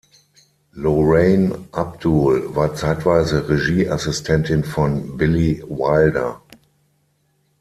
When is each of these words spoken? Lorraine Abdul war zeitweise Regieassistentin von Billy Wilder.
Lorraine 0.73 1.67
Abdul 1.75 2.55
war 2.55 2.73
zeitweise 2.73 3.47
Regieassistentin 3.47 4.63
von 4.63 5.15
Billy 5.15 5.61
Wilder. 5.67 6.41